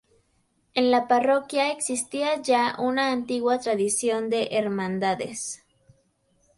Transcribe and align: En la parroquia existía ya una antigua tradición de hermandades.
En 0.73 0.89
la 0.89 1.07
parroquia 1.07 1.71
existía 1.71 2.41
ya 2.41 2.75
una 2.79 3.11
antigua 3.11 3.59
tradición 3.59 4.31
de 4.31 4.47
hermandades. 4.53 5.63